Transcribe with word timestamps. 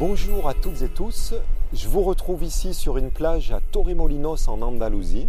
Bonjour 0.00 0.48
à 0.48 0.54
toutes 0.54 0.82
et 0.82 0.88
tous, 0.88 1.34
je 1.72 1.86
vous 1.86 2.02
retrouve 2.02 2.42
ici 2.42 2.74
sur 2.74 2.96
une 2.96 3.12
plage 3.12 3.52
à 3.52 3.60
Torremolinos 3.60 4.48
en 4.48 4.60
Andalousie, 4.60 5.28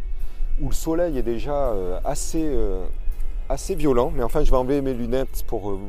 où 0.59 0.69
le 0.69 0.73
soleil 0.73 1.19
est 1.19 1.23
déjà 1.23 1.69
euh, 1.69 1.99
assez, 2.03 2.43
euh, 2.43 2.83
assez 3.47 3.75
violent, 3.75 4.11
mais 4.11 4.23
enfin 4.23 4.43
je 4.43 4.49
vais 4.49 4.57
enlever 4.57 4.81
mes 4.81 4.95
lunettes 4.95 5.43
pour 5.45 5.69
euh, 5.69 5.79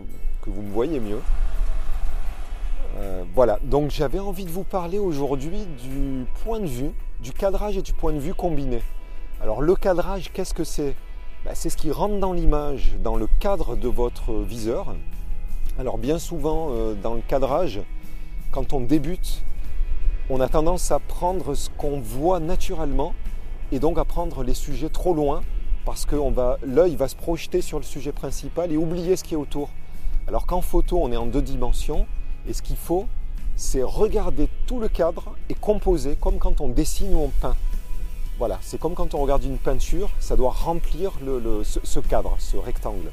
que 0.43 0.51
vous 0.51 0.61
me 0.61 0.71
voyez 0.71 1.01
mieux. 1.01 1.21
voilà, 3.35 3.59
donc 3.65 3.91
j'avais 3.91 4.19
envie 4.19 4.45
de 4.45 4.51
vous 4.51 4.65
parler 4.65 4.99
aujourd'hui 4.99 5.67
du 5.83 6.27
point 6.45 6.61
de 6.61 6.67
vue, 6.67 6.91
du 7.21 7.33
cadrage 7.33 7.79
et 7.79 7.83
du 7.83 7.95
point 7.95 8.13
de 8.13 8.19
vue 8.19 8.35
combiné. 8.35 8.83
Alors 9.41 9.63
le 9.63 9.75
cadrage, 9.75 10.31
qu'est-ce 10.35 10.53
que 10.53 10.65
c'est? 10.65 10.95
Ben, 11.47 11.55
C'est 11.55 11.71
ce 11.71 11.79
qui 11.79 11.91
rentre 11.91 12.19
dans 12.19 12.35
l'image, 12.35 12.95
dans 13.03 13.17
le 13.17 13.27
cadre 13.41 13.75
de 13.75 13.89
votre 13.89 14.35
viseur. 14.35 14.95
Alors 15.79 15.97
bien 15.97 16.19
souvent 16.19 16.71
dans 17.03 17.15
le 17.15 17.23
cadrage, 17.23 17.81
quand 18.51 18.73
on 18.73 18.81
débute, 18.81 19.43
on 20.31 20.41
a 20.41 20.49
tendance 20.49 20.91
à 20.91 20.99
prendre 20.99 21.55
ce 21.55 21.71
qu'on 21.71 22.01
voit 22.01 22.41
naturellement 22.41 23.15
et 23.73 23.79
donc 23.79 23.99
à 23.99 24.05
prendre 24.05 24.43
les 24.43 24.55
sujets 24.55 24.89
trop 24.89 25.15
loin 25.15 25.43
parce 25.85 26.05
que 26.05 26.17
l'œil 26.65 26.97
va 26.97 27.09
se 27.09 27.15
projeter 27.15 27.63
sur 27.63 27.79
le 27.79 27.85
sujet 27.85 28.13
principal 28.13 28.73
et 28.73 28.77
oublier 28.77 29.17
ce 29.17 29.25
qui 29.25 29.35
est 29.35 29.37
autour. 29.37 29.71
Alors 30.27 30.47
qu'en 30.47 30.61
photo, 30.61 30.99
on 31.01 31.13
est 31.13 31.17
en 31.17 31.27
deux 31.27 31.43
dimensions 31.43 32.07
et 32.49 32.53
ce 32.53 32.63
qu'il 32.63 32.77
faut, 32.77 33.07
c'est 33.55 33.83
regarder 33.83 34.49
tout 34.67 34.81
le 34.81 34.89
cadre 34.89 35.37
et 35.49 35.55
composer 35.55 36.17
comme 36.21 36.39
quand 36.39 36.61
on 36.61 36.69
dessine 36.69 37.15
ou 37.15 37.19
on 37.19 37.29
peint. 37.29 37.57
Voilà, 38.39 38.59
c'est 38.61 38.79
comme 38.79 38.95
quand 38.95 39.15
on 39.15 39.23
regarde 39.23 39.45
une 39.45 39.59
peinture, 39.59 40.11
ça 40.19 40.37
doit 40.37 40.51
remplir 40.51 41.13
ce 41.63 42.01
cadre, 42.01 42.35
ce 42.39 42.57
rectangle. 42.57 43.11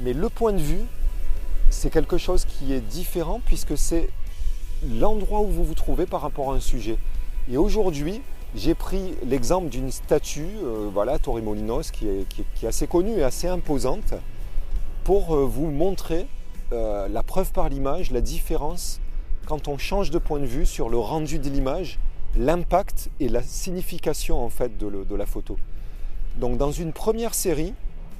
Mais 0.00 0.12
le 0.12 0.28
point 0.28 0.52
de 0.52 0.60
vue, 0.60 0.84
c'est 1.70 1.90
quelque 1.90 2.18
chose 2.18 2.44
qui 2.44 2.72
est 2.72 2.80
différent 2.80 3.40
puisque 3.44 3.76
c'est 3.76 4.08
l'endroit 4.84 5.40
où 5.40 5.46
vous 5.46 5.64
vous 5.64 5.74
trouvez 5.74 6.06
par 6.06 6.20
rapport 6.20 6.52
à 6.52 6.56
un 6.56 6.60
sujet. 6.60 6.98
Et 7.50 7.56
aujourd'hui, 7.56 8.22
j'ai 8.54 8.74
pris 8.74 9.14
l'exemple 9.24 9.68
d'une 9.68 9.90
statue, 9.90 10.48
euh, 10.64 10.88
voilà, 10.92 11.18
Torremolinos, 11.18 11.90
qui 11.92 12.08
est, 12.08 12.26
qui, 12.28 12.44
est, 12.64 12.68
assez 12.68 12.86
connue 12.86 13.18
et 13.18 13.22
assez 13.22 13.48
imposante, 13.48 14.14
pour 15.04 15.34
euh, 15.34 15.44
vous 15.44 15.70
montrer 15.70 16.26
euh, 16.72 17.08
la 17.08 17.22
preuve 17.22 17.52
par 17.52 17.68
l'image, 17.68 18.10
la 18.10 18.20
différence 18.20 19.00
quand 19.46 19.68
on 19.68 19.78
change 19.78 20.10
de 20.10 20.18
point 20.18 20.40
de 20.40 20.46
vue 20.46 20.66
sur 20.66 20.88
le 20.88 20.98
rendu 20.98 21.38
de 21.38 21.48
l'image, 21.48 22.00
l'impact 22.36 23.10
et 23.20 23.28
la 23.28 23.42
signification 23.42 24.44
en 24.44 24.50
fait 24.50 24.76
de, 24.76 25.04
de 25.04 25.14
la 25.14 25.26
photo. 25.26 25.56
Donc 26.36 26.58
dans 26.58 26.72
une 26.72 26.92
première 26.92 27.34
série, 27.34 27.72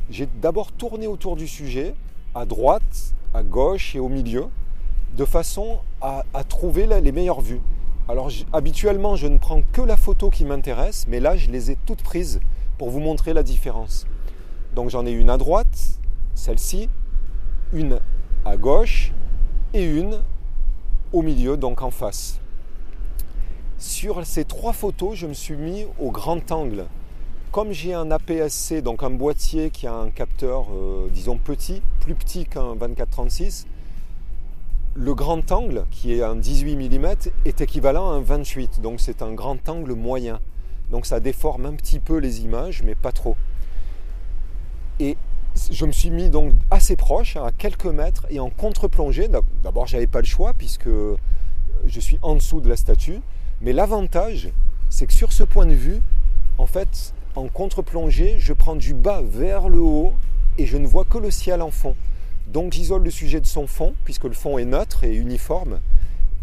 j'ai 0.08 0.28
d'abord 0.40 0.70
tourné 0.70 1.08
autour 1.08 1.34
du 1.34 1.48
sujet, 1.48 1.94
à 2.34 2.46
droite, 2.46 3.14
à 3.36 3.42
gauche 3.42 3.94
et 3.94 3.98
au 3.98 4.08
milieu, 4.08 4.46
de 5.16 5.24
façon 5.24 5.80
à, 6.00 6.24
trouver 6.48 6.86
les 6.86 7.12
meilleures 7.12 7.42
vues. 7.42 7.60
Alors 8.08 8.30
habituellement, 8.52 9.14
je 9.14 9.26
ne 9.26 9.36
prends 9.36 9.62
que 9.72 9.82
la 9.82 9.96
photo 9.96 10.30
qui 10.30 10.44
m'intéresse, 10.44 11.06
mais 11.08 11.20
là, 11.20 11.36
je 11.36 11.50
les 11.50 11.70
ai 11.70 11.76
toutes 11.86 12.02
prises 12.02 12.40
pour 12.78 12.90
vous 12.90 13.00
montrer 13.00 13.34
la 13.34 13.42
différence. 13.42 14.06
Donc 14.74 14.90
j'en 14.90 15.04
ai 15.04 15.10
une 15.10 15.28
à 15.28 15.36
droite, 15.36 16.00
celle-ci, 16.34 16.88
une 17.72 18.00
à 18.44 18.56
gauche 18.56 19.12
et 19.74 19.84
une 19.84 20.20
au 21.12 21.22
milieu, 21.22 21.56
donc 21.56 21.82
en 21.82 21.90
face. 21.90 22.40
Sur 23.78 24.24
ces 24.24 24.44
trois 24.44 24.72
photos, 24.72 25.14
je 25.14 25.26
me 25.26 25.34
suis 25.34 25.56
mis 25.56 25.84
au 25.98 26.10
grand 26.10 26.50
angle. 26.52 26.86
Comme 27.52 27.72
j'ai 27.72 27.94
un 27.94 28.10
APS-C, 28.10 28.82
donc 28.82 29.02
un 29.02 29.10
boîtier 29.10 29.70
qui 29.70 29.86
a 29.86 29.94
un 29.94 30.10
capteur, 30.10 30.66
euh, 30.74 31.08
disons 31.10 31.38
petit, 31.38 31.80
plus 32.00 32.14
petit 32.14 32.44
qu'un 32.44 32.74
24-36, 32.74 33.66
le 34.94 35.14
grand 35.14 35.50
angle, 35.52 35.84
qui 35.90 36.14
est 36.14 36.22
un 36.22 36.36
18 36.36 36.76
mm, 36.76 37.06
est 37.44 37.60
équivalent 37.60 38.10
à 38.10 38.14
un 38.14 38.20
28, 38.20 38.80
donc 38.80 39.00
c'est 39.00 39.22
un 39.22 39.32
grand 39.32 39.68
angle 39.68 39.92
moyen. 39.92 40.40
Donc 40.90 41.06
ça 41.06 41.20
déforme 41.20 41.66
un 41.66 41.72
petit 41.72 41.98
peu 41.98 42.18
les 42.18 42.42
images, 42.42 42.82
mais 42.82 42.94
pas 42.94 43.12
trop. 43.12 43.36
Et 45.00 45.16
je 45.70 45.86
me 45.86 45.92
suis 45.92 46.10
mis 46.10 46.30
donc 46.30 46.52
assez 46.70 46.96
proche, 46.96 47.36
à 47.36 47.50
quelques 47.56 47.86
mètres, 47.86 48.26
et 48.30 48.40
en 48.40 48.50
contre-plongée. 48.50 49.28
D'abord, 49.62 49.86
j'avais 49.86 50.06
pas 50.06 50.20
le 50.20 50.26
choix 50.26 50.52
puisque 50.52 50.88
je 50.88 52.00
suis 52.00 52.18
en 52.22 52.34
dessous 52.34 52.60
de 52.60 52.68
la 52.68 52.76
statue. 52.76 53.20
Mais 53.60 53.72
l'avantage, 53.72 54.50
c'est 54.90 55.06
que 55.06 55.12
sur 55.12 55.32
ce 55.32 55.42
point 55.42 55.66
de 55.66 55.74
vue, 55.74 56.00
en 56.58 56.66
fait, 56.66 57.14
en 57.36 57.48
contre-plongée, 57.48 58.36
je 58.38 58.54
prends 58.54 58.76
du 58.76 58.94
bas 58.94 59.20
vers 59.22 59.68
le 59.68 59.80
haut 59.80 60.14
et 60.56 60.64
je 60.64 60.78
ne 60.78 60.86
vois 60.86 61.04
que 61.04 61.18
le 61.18 61.30
ciel 61.30 61.60
en 61.60 61.70
fond. 61.70 61.94
Donc 62.48 62.72
j'isole 62.72 63.02
le 63.02 63.10
sujet 63.10 63.40
de 63.40 63.46
son 63.46 63.66
fond, 63.66 63.94
puisque 64.04 64.24
le 64.24 64.32
fond 64.32 64.56
est 64.56 64.64
neutre 64.64 65.04
et 65.04 65.14
uniforme, 65.14 65.80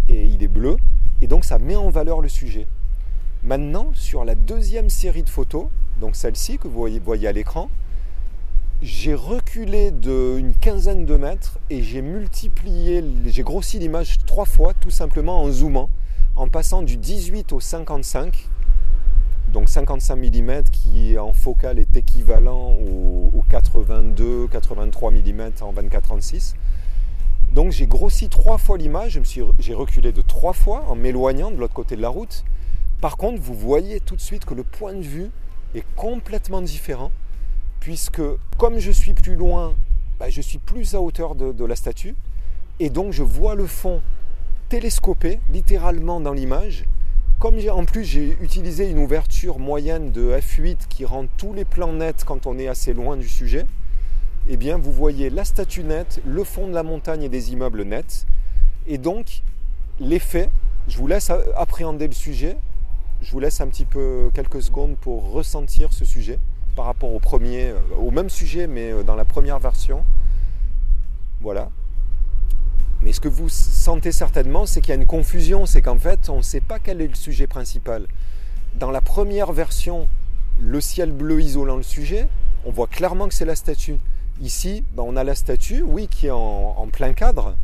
et 0.08 0.24
il 0.24 0.44
est 0.44 0.48
bleu, 0.48 0.78
et 1.22 1.28
donc 1.28 1.46
ça 1.46 1.58
met 1.58 1.76
en 1.76 1.90
valeur 1.90 2.22
le 2.22 2.30
sujet. 2.30 2.68
Maintenant, 3.44 3.88
sur 3.94 4.24
la 4.24 4.36
deuxième 4.36 4.90
série 4.90 5.24
de 5.24 5.30
photos, 5.30 5.66
donc 6.00 6.16
celle-ci 6.16 6.60
que 6.60 6.68
vous 6.68 6.88
voyez, 7.04 7.28
à 7.28 7.32
l'écran, 7.32 7.70
j'ai 8.84 9.16
reculé 9.16 9.92
d'une 9.92 10.54
quinzaine 10.54 11.06
de 11.06 11.16
mètres 11.16 11.58
et 11.70 11.82
j'ai 11.82 12.02
multiplié, 12.02 13.04
j'ai 13.26 13.44
grossi 13.44 13.80
l'image 13.80 14.20
trois 14.28 14.46
fois 14.46 14.74
tout 14.76 14.92
simplement 14.92 15.42
en 15.42 15.50
zoomant, 15.50 15.90
en 16.36 16.48
passant 16.50 16.84
du 16.84 16.98
18 16.98 17.52
au 17.54 17.60
55, 17.60 18.50
donc 19.54 19.70
55 19.70 20.16
mm 20.16 20.64
qui 20.72 21.18
en 21.20 21.32
focal 21.32 21.78
est 21.78 21.96
équivalent 21.96 22.72
au, 22.72 23.44
82, 23.50 24.48
83 24.48 25.12
mm 25.12 25.42
en 25.62 25.72
24-36. 25.72 26.56
Donc 27.54 27.72
j'ai 27.72 27.86
grossi 27.86 28.30
trois 28.30 28.58
fois 28.58 28.80
l'image, 28.80 29.22
j'ai 29.60 29.74
reculé 29.76 30.12
de 30.12 30.22
trois 30.22 30.54
fois 30.54 30.86
en 30.90 30.96
m'éloignant 30.96 31.52
de 31.52 31.58
l'autre 31.58 31.76
côté 31.76 31.96
de 31.96 32.02
la 32.02 32.10
route. 32.10 32.44
Par 33.00 33.16
contre, 33.16 33.40
vous 33.40 33.54
voyez 33.54 34.00
tout 34.00 34.16
de 34.16 34.22
suite 34.22 34.44
que 34.44 34.56
le 34.56 34.64
point 34.64 34.94
de 34.94 35.04
vue 35.04 35.30
est 35.76 35.86
complètement 35.96 36.64
différent, 36.64 37.12
puisque 37.80 38.24
comme 38.58 38.80
je 38.80 38.92
suis 38.92 39.14
plus 39.14 39.36
loin, 39.36 39.76
bah, 40.20 40.32
je 40.32 40.42
suis 40.42 40.58
plus 40.58 40.96
à 40.96 41.02
hauteur 41.02 41.36
de 41.36 41.66
la 41.66 41.76
statue, 41.76 42.16
et 42.80 42.90
donc 42.90 43.14
je 43.14 43.22
vois 43.22 43.54
le 43.54 43.68
fond 43.68 44.02
télescopé 44.70 45.40
littéralement 45.52 46.20
dans 46.20 46.34
l'image, 46.34 46.86
comme 47.44 47.60
en 47.70 47.84
plus 47.84 48.06
j'ai 48.06 48.38
utilisé 48.42 48.90
une 48.90 49.00
ouverture 49.00 49.60
moyenne 49.60 50.14
de 50.14 50.32
f8 50.32 50.88
qui 50.88 51.04
rend 51.04 51.26
tous 51.36 51.52
les 51.52 51.66
plans 51.66 51.92
nets 51.92 52.24
quand 52.24 52.48
on 52.48 52.58
est 52.58 52.70
assez 52.70 52.94
loin 52.94 53.18
du 53.18 53.28
sujet, 53.28 53.66
eh 54.48 54.56
bien 54.56 54.78
vous 54.78 54.94
voyez 54.94 55.30
la 55.30 55.44
statue 55.44 55.84
nette, 55.84 56.22
le 56.26 56.46
fond 56.46 56.70
de 56.70 56.74
la 56.74 56.84
montagne 56.84 57.24
et 57.24 57.28
des 57.28 57.52
immeubles 57.52 57.84
nets. 57.84 58.26
Et 58.88 58.98
donc 58.98 59.42
l'effet, 60.00 60.50
je 60.88 60.98
vous 60.98 61.06
laisse 61.06 61.34
appréhender 61.58 62.08
le 62.08 62.14
sujet, 62.14 62.56
je 63.22 63.30
vous 63.34 63.42
laisse 63.42 63.60
un 63.60 63.68
petit 63.68 63.84
peu 63.84 64.32
quelques 64.34 64.62
secondes 64.62 64.96
pour 64.96 65.34
ressentir 65.34 65.92
ce 65.92 66.06
sujet 66.06 66.40
par 66.78 66.86
rapport 66.86 67.14
au 67.14 67.20
premier, 67.20 67.72
euh, 67.72 67.80
au 68.00 68.12
même 68.12 68.30
sujet 68.30 68.68
mais 68.68 68.94
euh, 68.94 69.04
dans 69.04 69.16
la 69.16 69.26
première 69.26 69.60
version. 69.60 70.06
Voilà, 71.42 71.68
mais 73.04 73.12
ce 73.12 73.20
que 73.20 73.28
vous 73.28 73.50
sentez 73.50 74.14
certainement, 74.14 74.66
c'est 74.66 74.80
qu'il 74.80 74.92
y 74.92 74.98
a 74.98 75.00
une 75.00 75.06
confusion, 75.06 75.66
c'est 75.66 75.82
qu'en 75.82 76.00
fait, 76.00 76.30
on 76.30 76.38
ne 76.38 76.42
sait 76.42 76.62
pas 76.62 76.80
quel 76.80 77.02
est 77.02 77.08
le 77.08 77.16
sujet 77.16 77.48
principal. 77.48 78.08
Dans 78.76 78.92
la 78.92 79.02
première 79.02 79.52
version, 79.52 80.08
le 80.62 80.80
ciel 80.80 81.12
bleu 81.12 81.42
isolant 81.42 81.76
le 81.76 81.84
sujet, 81.84 82.30
on 82.66 82.72
voit 82.72 82.88
clairement 82.88 83.28
que 83.28 83.34
c'est 83.34 83.44
la 83.44 83.58
statue. 83.58 83.98
Ici, 84.42 84.86
ben, 84.96 85.04
on 85.06 85.18
a 85.18 85.26
la 85.26 85.36
statue, 85.36 85.82
oui, 85.82 86.08
qui 86.08 86.28
est 86.28 86.32
en, 86.32 86.88
plein 86.94 87.12
cadre, 87.12 87.56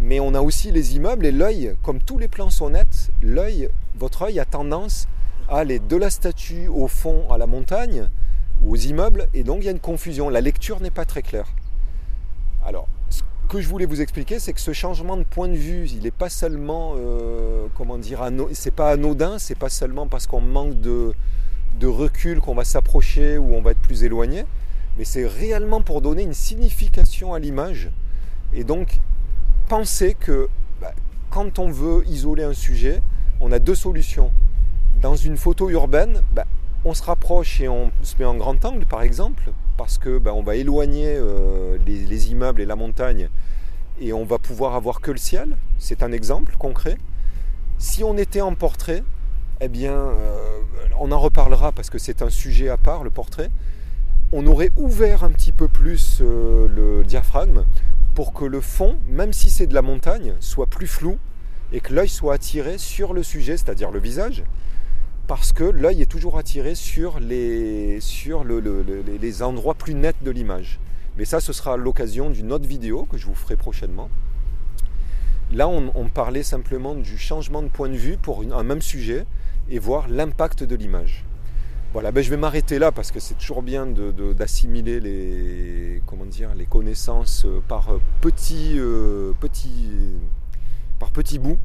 mais 0.00 0.20
on 0.20 0.34
a 0.34 0.40
aussi 0.40 0.72
les 0.72 0.96
immeubles 0.96 1.26
et 1.26 1.32
l'œil, 1.32 1.76
comme 1.82 2.00
tous 2.00 2.16
les 2.16 2.28
plans 2.28 2.48
sont 2.48 2.70
nets, 2.70 3.10
l'œil, 3.20 3.68
votre 3.98 4.22
œil 4.22 4.40
a 4.40 4.46
tendance 4.46 5.06
à 5.50 5.58
aller 5.58 5.80
de 5.80 5.96
la 5.96 6.08
statue 6.08 6.68
au 6.68 6.88
fond 6.88 7.30
à 7.30 7.36
la 7.36 7.46
montagne 7.46 8.08
ou 8.62 8.72
aux 8.72 8.76
immeubles, 8.76 9.28
et 9.34 9.44
donc 9.44 9.58
il 9.60 9.66
y 9.66 9.68
a 9.68 9.72
une 9.72 9.80
confusion. 9.80 10.30
La 10.30 10.40
lecture 10.40 10.80
n'est 10.80 10.90
pas 10.90 11.04
très 11.04 11.20
claire. 11.20 11.48
Alors, 12.64 12.88
que 13.52 13.60
je 13.60 13.68
voulais 13.68 13.84
vous 13.84 14.00
expliquer, 14.00 14.38
c'est 14.38 14.54
que 14.54 14.62
ce 14.62 14.72
changement 14.72 15.18
de 15.18 15.24
point 15.24 15.46
de 15.46 15.56
vue, 15.56 15.86
il 15.86 16.04
n'est 16.04 16.10
pas 16.10 16.30
seulement, 16.30 16.94
euh, 16.96 17.66
comment 17.74 17.98
dire, 17.98 18.26
c'est 18.52 18.70
pas 18.70 18.90
anodin, 18.90 19.38
c'est 19.38 19.58
pas 19.58 19.68
seulement 19.68 20.06
parce 20.06 20.26
qu'on 20.26 20.40
manque 20.40 20.80
de, 20.80 21.12
recul 21.82 22.40
qu'on 22.40 22.54
va 22.54 22.64
s'approcher 22.64 23.36
ou 23.36 23.54
on 23.54 23.60
va 23.60 23.72
être 23.72 23.80
plus 23.80 24.04
éloigné, 24.04 24.46
mais 24.96 25.04
c'est 25.04 25.26
réellement 25.26 25.82
pour 25.82 26.00
donner 26.00 26.22
une 26.22 26.32
signification 26.32 27.34
à 27.34 27.38
l'image. 27.38 27.90
Et 28.54 28.64
donc, 28.64 29.00
pensez 29.68 30.14
que 30.14 30.48
bah, 30.80 30.94
quand 31.28 31.58
on 31.58 31.70
veut 31.70 32.04
isoler 32.06 32.44
un 32.44 32.54
sujet, 32.54 33.02
on 33.42 33.52
a 33.52 33.58
deux 33.58 33.74
solutions. 33.74 34.32
Dans 35.02 35.16
une 35.16 35.36
photo 35.36 35.68
urbaine, 35.68 36.22
bah, 36.32 36.46
on 36.84 36.94
se 36.94 37.02
rapproche 37.02 37.60
et 37.60 37.68
on 37.68 37.92
se 38.02 38.16
met 38.18 38.24
en 38.24 38.34
grand 38.34 38.64
angle, 38.64 38.86
par 38.86 39.02
exemple, 39.02 39.52
parce 39.76 39.98
que 39.98 40.18
ben, 40.18 40.32
on 40.32 40.42
va 40.42 40.56
éloigner 40.56 41.14
euh, 41.16 41.78
les, 41.86 42.30
immeubles 42.30 42.60
et 42.60 42.66
la 42.66 42.76
montagne 42.76 43.28
et 44.00 44.12
on 44.12 44.24
va 44.24 44.38
pouvoir 44.38 44.74
avoir 44.74 45.00
que 45.00 45.10
le 45.10 45.18
ciel. 45.18 45.56
C'est 45.78 46.02
un 46.02 46.12
exemple 46.12 46.56
concret. 46.58 46.98
Si 47.78 48.02
on 48.02 48.16
était 48.16 48.40
en 48.40 48.54
portrait, 48.54 49.02
eh 49.60 49.68
bien, 49.68 49.92
euh, 49.92 50.62
on 50.98 51.12
en 51.12 51.20
reparlera 51.20 51.72
parce 51.72 51.90
que 51.90 51.98
c'est 51.98 52.22
un 52.22 52.30
sujet 52.30 52.68
à 52.68 52.76
part, 52.76 53.04
le 53.04 53.10
portrait. 53.10 53.50
On 54.32 54.46
aurait 54.46 54.70
ouvert 54.76 55.24
un 55.24 55.30
petit 55.30 55.52
peu 55.52 55.68
plus 55.68 56.18
euh, 56.20 56.66
le 56.68 57.04
diaphragme 57.04 57.64
pour 58.14 58.32
que 58.32 58.44
le 58.44 58.60
fond, 58.60 58.98
même 59.08 59.32
si 59.32 59.50
c'est 59.50 59.66
de 59.66 59.74
la 59.74 59.82
montagne, 59.82 60.34
soit 60.40 60.66
plus 60.66 60.86
flou 60.86 61.18
et 61.70 61.80
que 61.80 61.94
l'œil 61.94 62.08
soit 62.08 62.34
attiré 62.34 62.76
sur 62.76 63.14
le 63.14 63.22
sujet, 63.22 63.56
c'est-à-dire 63.56 63.90
le 63.90 63.98
visage, 63.98 64.42
parce 65.26 65.52
que 65.52 65.64
l'œil 65.64 66.02
est 66.02 66.10
toujours 66.10 66.38
attiré 66.38 66.74
sur, 66.74 67.20
les, 67.20 68.00
sur 68.00 68.44
les 68.44 69.42
endroits 69.42 69.74
plus 69.74 69.94
nets 69.94 70.22
de 70.22 70.30
l'image. 70.30 70.80
Mais 71.16 71.24
ça, 71.24 71.40
ce 71.40 71.52
sera 71.52 71.76
l'occasion 71.76 72.30
d'une 72.30 72.52
autre 72.52 72.66
vidéo 72.66 73.06
que 73.10 73.18
je 73.18 73.26
vous 73.26 73.34
ferai 73.34 73.56
prochainement. 73.56 74.08
Là, 75.52 75.68
on, 75.68 76.08
parlait 76.08 76.42
simplement 76.42 76.94
du 76.94 77.18
changement 77.18 77.62
de 77.62 77.68
point 77.68 77.90
de 77.90 77.96
vue 77.96 78.16
pour 78.16 78.42
un 78.42 78.62
même 78.62 78.80
sujet 78.80 79.26
et 79.70 79.78
voir 79.78 80.08
l'impact 80.08 80.64
de 80.64 80.74
l'image. 80.74 81.24
Voilà, 81.92 82.10
ben 82.10 82.24
je 82.24 82.30
vais 82.30 82.38
m'arrêter 82.38 82.78
là 82.78 82.90
parce 82.90 83.10
que 83.10 83.20
c'est 83.20 83.34
toujours 83.34 83.60
bien 83.60 83.86
d'assimiler 83.86 84.98
les, 84.98 86.00
les 86.56 86.64
connaissances 86.64 87.46
par 87.68 87.90
petits, 88.22 88.78
euh, 88.78 89.32
petits, 89.40 89.90
par 90.98 91.10
petits 91.10 91.38
bouts 91.38 91.58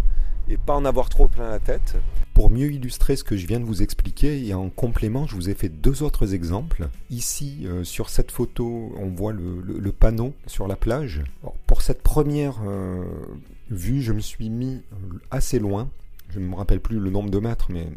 et 0.50 0.58
pas 0.58 0.76
en 0.76 0.86
avoir 0.86 1.10
trop 1.10 1.28
plein 1.28 1.50
la 1.50 1.60
tête. 1.60 1.96
Pour 2.34 2.50
mieux 2.50 2.72
illustrer 2.72 3.16
ce 3.16 3.24
que 3.24 3.36
je 3.36 3.48
viens 3.48 3.60
de 3.60 3.66
vous 3.66 3.82
expliquer 3.82 4.46
et 4.46 4.54
en 4.54 4.70
complément, 4.70 5.26
je 5.26 5.36
vous 5.36 5.50
ai 5.50 5.56
fait 5.56 5.70
deux 5.70 6.04
autres 6.04 6.34
exemples. 6.34 6.88
Ici, 7.10 7.64
euh, 7.66 7.84
sur 7.84 8.10
cette 8.10 8.32
photo, 8.32 8.94
on 8.98 9.10
voit 9.10 9.34
le, 9.34 9.92
panneau 9.92 10.34
sur 10.46 10.68
la 10.68 10.76
plage. 10.76 11.24
pour 11.66 11.82
cette 11.82 12.04
première 12.04 12.58
euh, 12.66 13.04
vue, 13.72 14.02
je 14.02 14.14
me 14.14 14.20
suis 14.20 14.50
mis 14.50 14.82
assez 15.32 15.58
loin. 15.58 15.90
Je 16.30 16.40
ne 16.40 16.46
me 16.46 16.56
rappelle 16.56 16.80
plus 16.80 17.00
le 17.00 17.10
nombre 17.10 17.32
de 17.32 17.40
mètres, 17.40 17.72
mais 17.72 17.88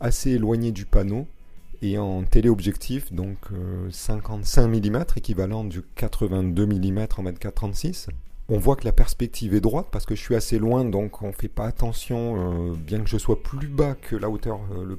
assez 0.00 0.30
éloigné 0.30 0.72
du 0.72 0.86
panneau 0.86 1.26
et 1.82 1.98
en 1.98 2.22
téléobjectif, 2.22 3.12
donc 3.12 3.36
55 3.90 4.62
euh, 4.62 4.68
mm, 4.68 5.04
équivalent 5.16 5.64
du 5.64 5.82
82 5.96 6.66
mm 6.66 7.06
en 7.18 7.22
mètre 7.22 7.38
436 7.38 8.08
on 8.48 8.58
voit 8.58 8.76
que 8.76 8.84
la 8.84 8.92
perspective 8.92 9.54
est 9.54 9.60
droite 9.60 9.86
parce 9.90 10.04
que 10.04 10.14
je 10.14 10.20
suis 10.20 10.34
assez 10.34 10.58
loin, 10.58 10.84
donc 10.84 11.22
on 11.22 11.28
ne 11.28 11.32
fait 11.32 11.48
pas 11.48 11.66
attention, 11.66 12.72
euh, 12.72 12.74
bien 12.74 13.00
que 13.00 13.08
je 13.08 13.16
sois 13.16 13.42
plus 13.42 13.68
bas 13.68 13.94
que 13.94 14.16
la 14.16 14.28
hauteur, 14.28 14.60
euh, 14.72 14.96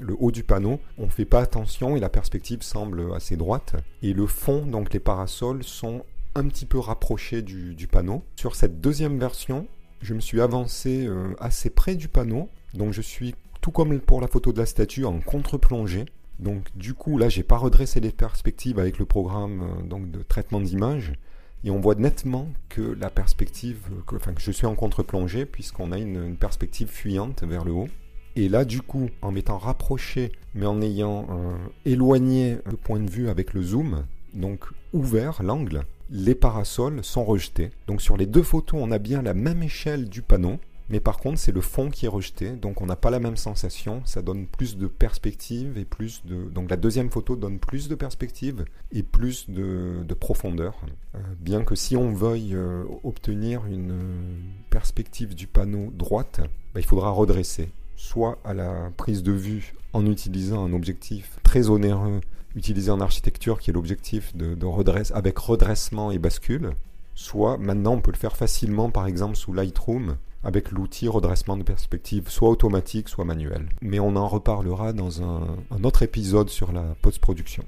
le, 0.00 0.16
haut 0.18 0.30
du 0.30 0.42
panneau, 0.42 0.78
on 0.98 1.06
ne 1.06 1.10
fait 1.10 1.24
pas 1.24 1.40
attention 1.40 1.96
et 1.96 2.00
la 2.00 2.10
perspective 2.10 2.62
semble 2.62 3.14
assez 3.14 3.36
droite. 3.36 3.76
Et 4.02 4.12
le 4.12 4.26
fond, 4.26 4.66
donc 4.66 4.92
les 4.92 5.00
parasols, 5.00 5.64
sont 5.64 6.04
un 6.34 6.46
petit 6.46 6.66
peu 6.66 6.78
rapprochés 6.78 7.40
du, 7.40 7.88
panneau. 7.90 8.22
Sur 8.36 8.54
cette 8.54 8.80
deuxième 8.80 9.18
version, 9.18 9.66
je 10.02 10.12
me 10.12 10.20
suis 10.20 10.40
avancé 10.40 11.06
euh, 11.06 11.34
assez 11.40 11.70
près 11.70 11.94
du 11.94 12.08
panneau, 12.08 12.50
donc 12.74 12.92
je 12.92 13.00
suis 13.00 13.34
tout 13.62 13.70
comme 13.70 13.98
pour 13.98 14.20
la 14.20 14.28
photo 14.28 14.52
de 14.52 14.58
la 14.58 14.66
statue 14.66 15.04
en 15.04 15.20
contre-plongée. 15.20 16.04
Donc 16.38 16.66
du 16.76 16.94
coup 16.94 17.18
là 17.18 17.28
j'ai 17.28 17.42
pas 17.42 17.56
redressé 17.56 17.98
les 17.98 18.12
perspectives 18.12 18.78
avec 18.78 19.00
le 19.00 19.04
programme 19.06 19.88
donc 19.88 20.08
de 20.12 20.22
traitement 20.22 20.60
d'image 20.60 21.14
et 21.64 21.70
on 21.70 21.80
voit 21.80 21.94
nettement 21.94 22.48
que 22.68 22.80
la 22.80 23.10
perspective, 23.10 23.78
enfin 24.12 24.32
je 24.38 24.50
suis 24.50 24.66
en 24.66 24.74
contre-plongée 24.74 25.44
puisqu'on 25.44 25.92
a 25.92 25.98
une, 25.98 26.36
perspective 26.36 26.88
fuyante 26.88 27.42
vers 27.42 27.64
le 27.64 27.72
haut. 27.72 27.88
Et 28.36 28.48
là, 28.48 28.64
du 28.64 28.82
coup, 28.82 29.10
en 29.20 29.32
m'étant 29.32 29.58
rapproché, 29.58 30.30
mais 30.54 30.66
en 30.66 30.80
ayant 30.80 31.26
éloigné 31.84 32.58
le 32.66 32.76
point 32.76 33.00
de 33.00 33.10
vue 33.10 33.28
avec 33.28 33.52
le 33.52 33.62
zoom, 33.62 34.04
donc 34.34 34.64
ouvert 34.92 35.42
l'angle, 35.42 35.84
les 36.10 36.34
parasols 36.34 37.04
sont 37.04 37.24
rejetés. 37.24 37.70
Donc 37.86 38.00
sur 38.00 38.16
les 38.16 38.26
deux 38.26 38.42
photos, 38.42 38.80
on 38.82 38.90
a 38.90 38.98
bien 38.98 39.22
la 39.22 39.34
même 39.34 39.62
échelle 39.62 40.08
du 40.08 40.22
panneau, 40.22 40.58
mais 40.90 41.00
par 41.00 41.18
contre, 41.18 41.38
c'est 41.38 41.52
le 41.52 41.60
fond 41.60 41.90
qui 41.90 42.06
est 42.06 42.08
rejeté, 42.08 42.52
donc 42.52 42.80
on 42.80 42.86
n'a 42.86 42.96
pas 42.96 43.10
la 43.10 43.20
même 43.20 43.36
sensation. 43.36 44.02
Ça 44.04 44.22
donne 44.22 44.46
plus 44.46 44.76
de 44.76 44.86
perspective 44.86 45.76
et 45.76 45.84
plus 45.84 46.24
de. 46.24 46.44
Donc 46.44 46.70
la 46.70 46.76
deuxième 46.76 47.10
photo 47.10 47.36
donne 47.36 47.58
plus 47.58 47.88
de 47.88 47.94
perspective 47.94 48.64
et 48.92 49.02
plus 49.02 49.50
de, 49.50 50.02
profondeur. 50.18 50.74
Euh, 51.14 51.18
bien 51.40 51.62
que 51.62 51.74
si 51.74 51.96
on 51.96 52.12
veuille 52.12 52.54
euh, 52.54 52.84
obtenir 53.04 53.66
une 53.66 53.98
perspective 54.70 55.34
du 55.34 55.46
panneau 55.46 55.90
droite, 55.92 56.40
bah, 56.74 56.80
il 56.80 56.86
faudra 56.86 57.10
redresser, 57.10 57.70
soit 57.96 58.38
à 58.44 58.54
la 58.54 58.90
prise 58.96 59.22
de 59.22 59.32
vue 59.32 59.74
en 59.92 60.06
utilisant 60.06 60.64
un 60.64 60.72
objectif 60.72 61.38
très 61.42 61.68
onéreux 61.68 62.20
utilisé 62.56 62.90
en 62.90 63.00
architecture, 63.00 63.58
qui 63.58 63.70
est 63.70 63.72
l'objectif 63.72 64.34
de, 64.36 64.56
avec 65.14 65.38
redressement 65.38 66.10
et 66.10 66.18
bascule, 66.18 66.72
soit 67.18 67.58
maintenant 67.58 67.94
on 67.94 68.00
peut 68.00 68.12
le 68.12 68.16
faire 68.16 68.36
facilement 68.36 68.90
par 68.90 69.08
exemple 69.08 69.34
sous 69.34 69.52
Lightroom 69.52 70.16
avec 70.44 70.70
l'outil 70.70 71.08
redressement 71.08 71.56
de 71.56 71.64
perspective, 71.64 72.28
soit 72.28 72.48
automatique, 72.48 73.08
soit 73.08 73.24
manuel. 73.24 73.68
Mais 73.82 73.98
on 73.98 74.14
en 74.14 74.28
reparlera 74.28 74.92
dans 74.92 75.20
un, 75.20 75.58
autre 75.82 76.02
épisode 76.02 76.48
sur 76.48 76.70
la 76.70 76.94
post-production. 77.02 77.64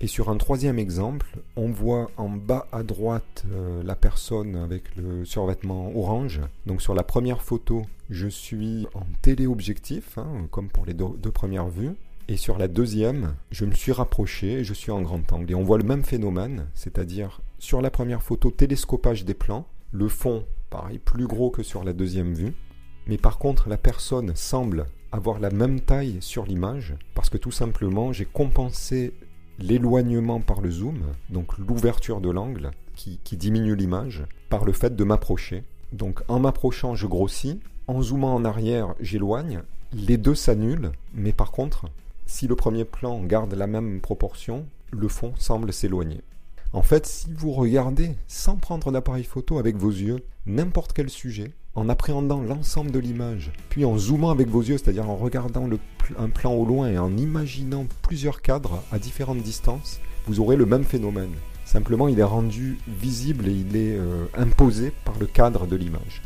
Et 0.00 0.08
sur 0.08 0.28
un 0.30 0.36
troisième 0.36 0.80
exemple, 0.80 1.38
on 1.54 1.70
voit 1.70 2.10
en 2.16 2.28
bas 2.28 2.66
à 2.72 2.82
droite 2.82 3.44
euh, 3.52 3.84
la 3.84 3.94
personne 3.94 4.56
avec 4.56 4.96
le 4.96 5.24
survêtement 5.24 5.96
orange. 5.96 6.40
Donc 6.66 6.82
sur 6.82 6.92
la 6.92 7.04
première 7.04 7.42
photo, 7.42 7.82
je 8.10 8.26
suis 8.26 8.88
en 8.94 9.06
téléobjectif, 9.22 10.18
hein, 10.18 10.48
comme 10.50 10.70
pour 10.70 10.86
les 10.86 10.94
deux, 10.94 11.30
premières 11.30 11.68
vues. 11.68 11.94
Et 12.26 12.36
sur 12.36 12.58
la 12.58 12.66
deuxième, 12.66 13.36
je 13.52 13.64
me 13.64 13.72
suis 13.72 13.92
rapproché 13.92 14.64
je 14.64 14.74
suis 14.74 14.90
en 14.90 15.02
grand 15.02 15.32
angle. 15.32 15.52
Et 15.52 15.54
on 15.54 15.62
voit 15.62 15.78
le 15.78 15.84
même 15.84 16.04
phénomène, 16.04 16.66
c'est-à-dire 16.74 17.40
sur 17.58 17.82
la 17.82 17.90
première 17.90 18.22
photo, 18.22 18.50
télescopage 18.50 19.24
des 19.24 19.34
plans, 19.34 19.66
le 19.92 20.08
fond 20.08 20.44
pareil, 20.70 20.98
plus 20.98 21.26
gros 21.26 21.50
que 21.50 21.62
sur 21.62 21.84
la 21.84 21.92
deuxième 21.92 22.34
vue. 22.34 22.54
Mais 23.06 23.16
par 23.16 23.38
contre, 23.38 23.68
la 23.68 23.78
personne 23.78 24.34
semble 24.34 24.86
avoir 25.12 25.38
la 25.38 25.50
même 25.50 25.80
taille 25.80 26.18
sur 26.20 26.44
l'image, 26.44 26.94
parce 27.14 27.30
que 27.30 27.38
tout 27.38 27.50
simplement, 27.50 28.12
j'ai 28.12 28.26
compensé 28.26 29.14
l'éloignement 29.58 30.40
par 30.40 30.60
le 30.60 30.70
zoom, 30.70 31.00
donc 31.30 31.56
l'ouverture 31.58 32.20
de 32.20 32.30
l'angle, 32.30 32.70
qui, 32.94 33.18
diminue 33.36 33.76
l'image, 33.76 34.24
par 34.50 34.64
le 34.64 34.72
fait 34.72 34.94
de 34.94 35.04
m'approcher. 35.04 35.62
Donc 35.92 36.20
en 36.28 36.40
m'approchant, 36.40 36.94
je 36.94 37.06
grossis, 37.06 37.60
en 37.86 38.02
zoomant 38.02 38.34
en 38.34 38.44
arrière, 38.44 38.94
j'éloigne, 39.00 39.62
les 39.92 40.18
deux 40.18 40.34
s'annulent, 40.34 40.92
mais 41.14 41.32
par 41.32 41.52
contre, 41.52 41.86
si 42.26 42.46
le 42.46 42.56
premier 42.56 42.84
plan 42.84 43.22
garde 43.22 43.54
la 43.54 43.66
même 43.66 44.00
proportion, 44.00 44.66
le 44.90 45.08
fond 45.08 45.32
semble 45.38 45.72
s'éloigner. 45.72 46.20
En 46.74 46.82
fait, 46.82 47.06
si 47.06 47.32
vous 47.32 47.52
regardez 47.52 48.10
sans 48.26 48.56
prendre 48.56 48.92
d'appareil 48.92 49.24
photo 49.24 49.58
avec 49.58 49.76
vos 49.76 49.90
yeux 49.90 50.22
n'importe 50.44 50.92
quel 50.92 51.08
sujet, 51.08 51.52
en 51.74 51.88
appréhendant 51.88 52.42
l'ensemble 52.42 52.90
de 52.90 52.98
l'image, 52.98 53.52
puis 53.70 53.86
en 53.86 53.96
zoomant 53.96 54.30
avec 54.30 54.48
vos 54.48 54.60
yeux, 54.60 54.76
c'est-à-dire 54.76 55.08
en 55.08 55.16
regardant 55.16 55.66
un 56.18 56.28
plan 56.28 56.52
au 56.52 56.66
loin 56.66 56.88
et 56.88 56.98
en 56.98 57.16
imaginant 57.16 57.86
plusieurs 58.02 58.42
cadres 58.42 58.82
à 58.92 58.98
différentes 58.98 59.42
distances, 59.42 59.98
vous 60.26 60.40
aurez 60.40 60.56
le 60.56 60.66
même 60.66 60.84
phénomène. 60.84 61.32
Simplement, 61.64 62.06
il 62.06 62.20
est 62.20 62.24
rendu 62.24 62.78
visible 62.86 63.48
et 63.48 63.52
il 63.52 63.74
est 63.74 63.96
euh, 63.96 64.26
imposé 64.36 64.92
par 65.06 65.18
le 65.18 65.26
cadre 65.26 65.66
de 65.66 65.76
l'image. 65.76 66.22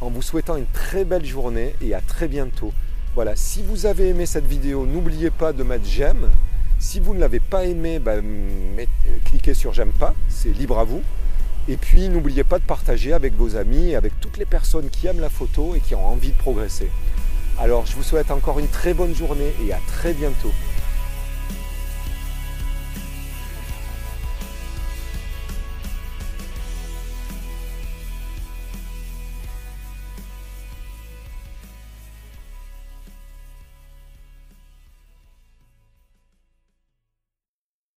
En 0.00 0.10
vous 0.10 0.22
souhaitant 0.22 0.56
une 0.56 0.66
très 0.72 1.04
belle 1.04 1.24
journée 1.24 1.74
et 1.80 1.94
à 1.94 2.00
très 2.00 2.28
bientôt. 2.28 2.72
Voilà, 3.16 3.34
si 3.34 3.62
vous 3.62 3.86
avez 3.86 4.10
aimé 4.10 4.24
cette 4.24 4.46
vidéo, 4.46 4.86
n'oubliez 4.86 5.30
pas 5.30 5.52
de 5.52 5.64
mettre 5.64 5.84
j'aime, 5.84 6.30
si 6.80 6.98
vous 6.98 7.14
ne 7.14 7.20
l'avez 7.20 7.40
pas 7.40 7.66
aimé, 7.66 7.98
ben, 7.98 8.24
cliquez 9.26 9.54
sur 9.54 9.72
j'aime 9.72 9.92
pas, 9.92 10.14
c'est 10.28 10.48
libre 10.48 10.78
à 10.78 10.84
vous. 10.84 11.02
Et 11.68 11.76
puis 11.76 12.08
n'oubliez 12.08 12.42
pas 12.42 12.58
de 12.58 12.64
partager 12.64 13.12
avec 13.12 13.34
vos 13.34 13.54
amis 13.54 13.90
et 13.90 13.96
avec 13.96 14.18
toutes 14.18 14.38
les 14.38 14.46
personnes 14.46 14.88
qui 14.88 15.06
aiment 15.06 15.20
la 15.20 15.28
photo 15.28 15.74
et 15.74 15.80
qui 15.80 15.94
ont 15.94 16.06
envie 16.06 16.32
de 16.32 16.38
progresser. 16.38 16.90
Alors 17.60 17.84
je 17.84 17.94
vous 17.94 18.02
souhaite 18.02 18.30
encore 18.30 18.58
une 18.58 18.66
très 18.66 18.94
bonne 18.94 19.14
journée 19.14 19.52
et 19.64 19.72
à 19.72 19.78
très 19.86 20.14
bientôt. 20.14 20.52